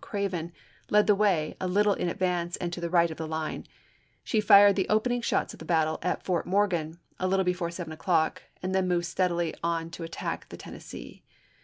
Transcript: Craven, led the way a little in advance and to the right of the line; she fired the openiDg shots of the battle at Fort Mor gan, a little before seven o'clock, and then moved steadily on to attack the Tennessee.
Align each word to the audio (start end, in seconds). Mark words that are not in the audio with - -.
Craven, 0.00 0.52
led 0.90 1.08
the 1.08 1.14
way 1.16 1.56
a 1.60 1.66
little 1.66 1.94
in 1.94 2.08
advance 2.08 2.54
and 2.58 2.72
to 2.72 2.80
the 2.80 2.88
right 2.88 3.10
of 3.10 3.16
the 3.16 3.26
line; 3.26 3.66
she 4.22 4.40
fired 4.40 4.76
the 4.76 4.86
openiDg 4.88 5.24
shots 5.24 5.52
of 5.52 5.58
the 5.58 5.64
battle 5.64 5.98
at 6.02 6.22
Fort 6.24 6.46
Mor 6.46 6.68
gan, 6.68 7.00
a 7.18 7.26
little 7.26 7.42
before 7.44 7.72
seven 7.72 7.92
o'clock, 7.92 8.44
and 8.62 8.72
then 8.72 8.86
moved 8.86 9.06
steadily 9.06 9.52
on 9.60 9.90
to 9.90 10.04
attack 10.04 10.50
the 10.50 10.56
Tennessee. 10.56 11.24